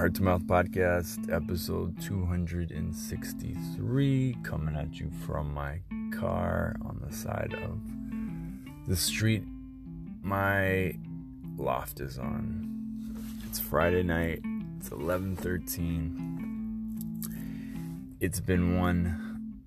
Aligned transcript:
Heart 0.00 0.14
to 0.14 0.22
Mouth 0.22 0.44
Podcast, 0.44 1.30
episode 1.30 2.00
263, 2.00 4.36
coming 4.42 4.74
at 4.74 4.98
you 4.98 5.10
from 5.26 5.52
my 5.52 5.82
car 6.10 6.74
on 6.86 7.02
the 7.06 7.14
side 7.14 7.54
of 7.62 7.78
the 8.88 8.96
street 8.96 9.44
my 10.22 10.94
loft 11.58 12.00
is 12.00 12.16
on. 12.16 13.14
It's 13.46 13.60
Friday 13.60 14.02
night. 14.02 14.40
It's 14.78 14.88
11:13. 14.88 17.26
It's 18.20 18.40
been 18.40 18.78
one 18.78 19.60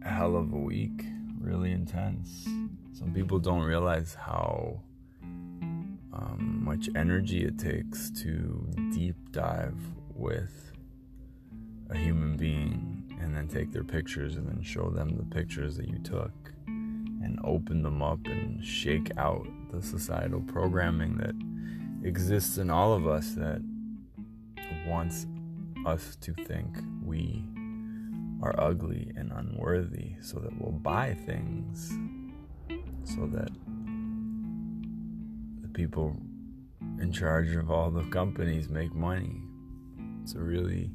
hell 0.00 0.36
of 0.36 0.52
a 0.52 0.58
week, 0.58 1.04
really 1.40 1.72
intense. 1.72 2.46
Some 2.92 3.12
people 3.12 3.40
don't 3.40 3.64
realize 3.64 4.14
how 4.14 4.82
um, 6.12 6.62
much 6.64 6.88
energy 6.94 7.44
it 7.44 7.58
takes 7.58 8.10
to 8.10 8.66
deep 8.92 9.16
dive 9.30 9.76
with 10.14 10.72
a 11.90 11.96
human 11.96 12.36
being 12.36 13.16
and 13.20 13.34
then 13.34 13.48
take 13.48 13.72
their 13.72 13.84
pictures 13.84 14.36
and 14.36 14.46
then 14.46 14.62
show 14.62 14.90
them 14.90 15.16
the 15.16 15.24
pictures 15.24 15.76
that 15.76 15.88
you 15.88 15.98
took 15.98 16.32
and 16.66 17.38
open 17.44 17.82
them 17.82 18.02
up 18.02 18.20
and 18.26 18.64
shake 18.64 19.10
out 19.16 19.46
the 19.72 19.82
societal 19.82 20.40
programming 20.40 21.16
that 21.16 21.34
exists 22.06 22.58
in 22.58 22.70
all 22.70 22.92
of 22.92 23.06
us 23.06 23.32
that 23.32 23.60
wants 24.86 25.26
us 25.86 26.16
to 26.20 26.32
think 26.44 26.68
we 27.04 27.44
are 28.42 28.54
ugly 28.58 29.10
and 29.16 29.32
unworthy 29.32 30.12
so 30.20 30.38
that 30.38 30.52
we'll 30.60 30.72
buy 30.72 31.14
things 31.26 31.92
so 33.04 33.26
that 33.26 33.50
people 35.72 36.16
in 37.00 37.12
charge 37.12 37.54
of 37.54 37.70
all 37.70 37.90
the 37.90 38.04
companies 38.04 38.68
make 38.68 38.94
money. 38.94 39.40
It's 40.22 40.34
a 40.34 40.40
really 40.40 40.90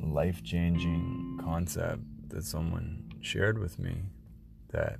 life 0.00 0.42
changing 0.42 1.40
concept 1.42 2.02
that 2.28 2.44
someone 2.44 3.04
shared 3.20 3.58
with 3.58 3.78
me 3.78 4.02
that 4.70 4.98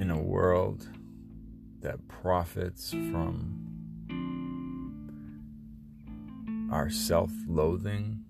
in 0.00 0.10
a 0.10 0.20
world 0.20 0.88
that 1.80 2.06
profits 2.08 2.90
from 2.90 3.60
our 6.72 6.90
self 6.90 7.30
loathing, 7.46 8.24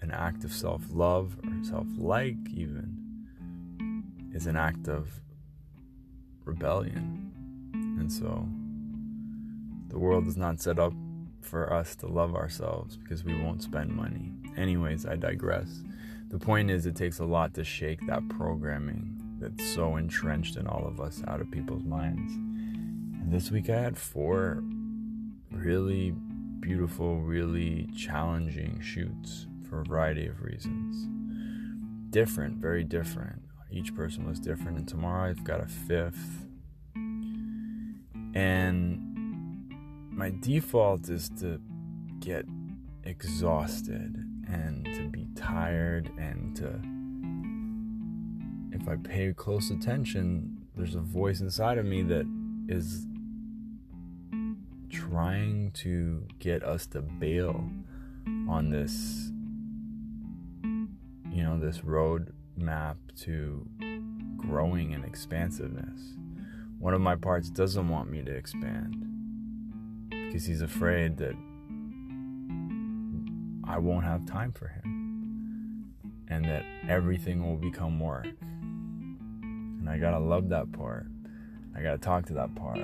an 0.00 0.10
act 0.10 0.44
of 0.44 0.52
self 0.52 0.82
love 0.90 1.36
or 1.44 1.64
self 1.64 1.86
like, 1.98 2.36
even 2.54 3.05
is 4.36 4.46
an 4.46 4.54
act 4.54 4.86
of 4.86 5.08
rebellion. 6.44 7.32
And 7.72 8.12
so 8.12 8.46
the 9.88 9.98
world 9.98 10.26
is 10.28 10.36
not 10.36 10.60
set 10.60 10.78
up 10.78 10.92
for 11.40 11.72
us 11.72 11.96
to 11.96 12.06
love 12.06 12.34
ourselves 12.34 12.98
because 12.98 13.24
we 13.24 13.34
won't 13.40 13.62
spend 13.62 13.90
money. 13.90 14.34
Anyways, 14.54 15.06
I 15.06 15.16
digress. 15.16 15.82
The 16.28 16.38
point 16.38 16.70
is, 16.70 16.84
it 16.84 16.96
takes 16.96 17.18
a 17.18 17.24
lot 17.24 17.54
to 17.54 17.64
shake 17.64 18.06
that 18.06 18.28
programming 18.28 19.18
that's 19.40 19.66
so 19.74 19.96
entrenched 19.96 20.56
in 20.56 20.66
all 20.66 20.86
of 20.86 21.00
us 21.00 21.22
out 21.26 21.40
of 21.40 21.50
people's 21.50 21.84
minds. 21.84 22.32
And 22.34 23.32
this 23.32 23.50
week 23.50 23.70
I 23.70 23.80
had 23.80 23.96
four 23.96 24.62
really 25.50 26.10
beautiful, 26.60 27.20
really 27.20 27.88
challenging 27.96 28.80
shoots 28.82 29.46
for 29.68 29.80
a 29.80 29.84
variety 29.84 30.26
of 30.26 30.42
reasons. 30.42 31.08
Different, 32.10 32.58
very 32.58 32.84
different. 32.84 33.42
Each 33.76 33.94
person 33.94 34.26
was 34.26 34.40
different. 34.40 34.78
And 34.78 34.88
tomorrow 34.88 35.28
I've 35.28 35.44
got 35.44 35.60
a 35.60 35.66
fifth. 35.66 36.46
And 38.34 39.02
my 40.10 40.32
default 40.40 41.10
is 41.10 41.28
to 41.40 41.60
get 42.18 42.46
exhausted 43.04 44.16
and 44.48 44.86
to 44.94 45.08
be 45.08 45.26
tired 45.34 46.10
and 46.18 46.56
to 46.56 46.80
if 48.72 48.88
I 48.88 48.96
pay 48.96 49.32
close 49.34 49.70
attention, 49.70 50.56
there's 50.74 50.94
a 50.94 51.00
voice 51.00 51.40
inside 51.40 51.76
of 51.76 51.84
me 51.84 52.02
that 52.04 52.26
is 52.68 53.06
trying 54.88 55.72
to 55.72 56.26
get 56.38 56.62
us 56.62 56.86
to 56.86 57.02
bail 57.02 57.68
on 58.48 58.70
this 58.70 59.30
you 61.30 61.42
know 61.42 61.58
this 61.58 61.84
road 61.84 62.32
map 62.56 62.96
to 63.20 63.66
growing 64.36 64.94
and 64.94 65.04
expansiveness. 65.04 66.16
One 66.78 66.94
of 66.94 67.00
my 67.00 67.16
parts 67.16 67.50
doesn't 67.50 67.88
want 67.88 68.10
me 68.10 68.22
to 68.22 68.30
expand 68.30 69.06
because 70.10 70.44
he's 70.44 70.62
afraid 70.62 71.16
that 71.18 71.34
I 73.64 73.78
won't 73.78 74.04
have 74.04 74.26
time 74.26 74.52
for 74.52 74.68
him 74.68 75.92
and 76.28 76.44
that 76.44 76.64
everything 76.88 77.44
will 77.44 77.56
become 77.56 77.98
work. 77.98 78.26
And 78.42 79.88
I 79.88 79.98
gotta 79.98 80.18
love 80.18 80.48
that 80.50 80.72
part. 80.72 81.06
I 81.76 81.82
gotta 81.82 81.98
talk 81.98 82.26
to 82.26 82.34
that 82.34 82.54
part. 82.54 82.78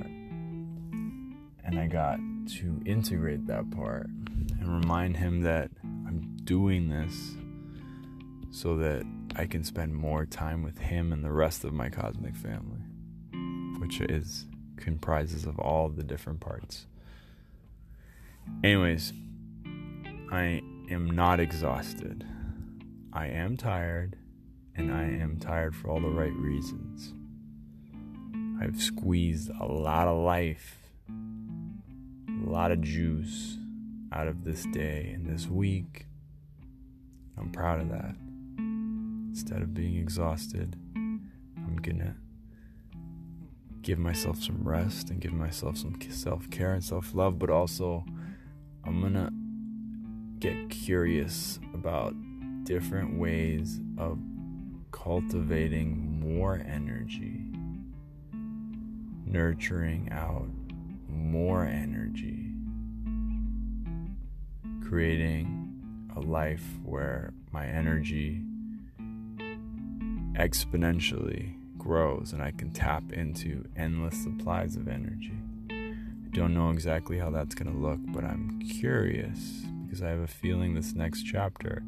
And 1.65 1.79
I 1.79 1.87
got 1.87 2.19
to 2.59 2.81
integrate 2.85 3.47
that 3.47 3.71
part 3.71 4.07
and 4.07 4.69
remind 4.69 5.17
him 5.17 5.43
that 5.43 5.71
I'm 5.85 6.37
doing 6.45 6.89
this 6.89 7.37
so 8.51 8.77
that 8.79 9.05
I 9.35 9.47
can 9.47 9.65
spend 9.65 9.95
more 9.95 10.27
time 10.27 10.63
with 10.63 10.79
him 10.79 11.11
and 11.13 11.25
the 11.25 11.33
rest 11.33 11.65
of 11.65 11.73
my 11.73 11.89
cosmic 11.89 12.37
family, 12.37 12.83
which 13.79 14.01
is 14.03 14.47
comprises 14.77 15.47
of 15.47 15.59
all 15.59 15.89
the 15.89 16.03
different 16.03 16.41
parts. 16.41 16.87
Anyways, 18.63 19.15
I 20.31 20.63
am 20.91 21.11
not 21.11 21.41
exhausted. 21.41 22.27
I 23.13 23.29
am 23.29 23.57
tired, 23.57 24.17
and 24.77 24.93
I 24.93 25.05
am 25.05 25.39
tired 25.39 25.75
for 25.75 25.89
all 25.89 26.01
the 26.01 26.09
right 26.09 26.35
reasons. 26.35 27.15
I've 28.61 28.81
squeezed 28.81 29.51
a 29.61 29.65
lot 29.67 30.09
of 30.09 30.19
life, 30.19 30.79
a 31.09 32.51
lot 32.51 32.71
of 32.71 32.83
juice 32.83 33.57
out 34.13 34.29
of 34.29 34.45
this 34.45 34.67
day 34.73 35.11
and 35.15 35.27
this 35.27 35.47
week. 35.47 36.07
I'm 37.39 37.51
proud 37.51 37.81
of 37.81 37.89
that. 37.89 38.15
Instead 39.33 39.63
of 39.63 39.73
being 39.73 39.97
exhausted, 39.97 40.77
I'm 40.95 41.79
gonna 41.81 42.15
give 43.81 43.99
myself 43.99 44.43
some 44.43 44.63
rest 44.63 45.09
and 45.09 45.23
give 45.23 45.33
myself 45.33 45.79
some 45.79 45.99
self 46.11 46.51
care 46.51 46.75
and 46.75 46.85
self 46.85 47.15
love, 47.15 47.39
but 47.39 47.49
also 47.49 48.05
I'm 48.85 49.01
gonna 49.01 49.31
get 50.39 50.69
curious 50.69 51.59
about 51.73 52.15
different 52.65 53.19
ways 53.19 53.81
of 53.97 54.19
cultivating 54.91 56.21
more 56.21 56.63
energy, 56.67 57.47
nurturing 59.25 60.11
out 60.13 60.47
more 61.09 61.65
energy, 61.65 62.53
creating 64.87 66.11
a 66.15 66.21
life 66.21 66.67
where 66.85 67.33
my 67.51 67.67
energy 67.67 68.43
exponentially 70.35 71.55
grows 71.77 72.33
and 72.33 72.43
I 72.43 72.53
can 72.53 72.71
tap 72.71 73.13
into 73.13 73.65
endless 73.77 74.17
supplies 74.23 74.77
of 74.77 74.89
energy. 74.89 75.39
I 75.71 76.35
don't 76.35 76.55
know 76.55 76.71
exactly 76.71 77.19
how 77.19 77.31
that's 77.31 77.55
going 77.55 77.71
to 77.71 77.79
look, 77.79 77.99
but 78.07 78.25
I'm 78.25 78.61
curious 78.61 79.63
because 79.85 80.03
I 80.03 80.09
have 80.09 80.21
a 80.21 80.27
feeling 80.27 80.75
this 80.75 80.95
next 80.95 81.25
chapter 81.25 81.83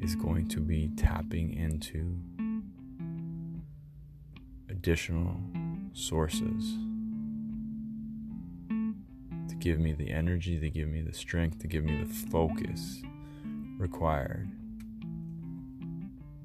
is 0.00 0.16
going 0.16 0.48
to 0.48 0.60
be 0.60 0.90
tapping 0.96 1.54
into 1.54 2.16
additional 4.68 5.36
sources 5.92 6.74
to 9.48 9.54
give 9.60 9.78
me 9.78 9.92
the 9.92 10.10
energy, 10.10 10.58
to 10.58 10.70
give 10.70 10.88
me 10.88 11.02
the 11.02 11.12
strength, 11.12 11.60
to 11.60 11.68
give 11.68 11.84
me 11.84 12.02
the 12.02 12.12
focus 12.12 13.00
required 13.78 14.50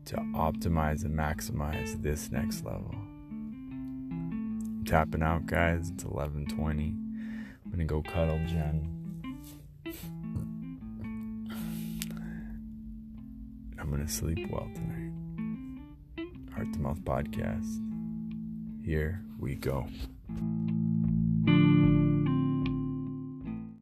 to 0.10 0.16
optimize 0.34 1.06
and 1.06 1.16
maximize 1.16 2.02
this 2.02 2.32
next 2.32 2.66
level. 2.66 2.90
I'm 3.30 4.84
tapping 4.84 5.22
out, 5.22 5.46
guys. 5.46 5.92
It's 5.92 6.04
11:20. 6.04 6.96
I'm 7.64 7.72
gonna 7.72 7.86
go 7.86 8.02
cuddle 8.02 8.40
Jen. 8.48 8.88
I'm 13.78 13.92
gonna 13.92 14.08
sleep 14.08 14.50
well 14.50 14.68
tonight. 14.74 15.14
Heart 16.54 16.74
to 16.74 16.80
Mouth 16.80 17.02
Podcast. 17.02 17.80
Here 18.84 19.22
we 19.38 19.54
go. 19.54 19.86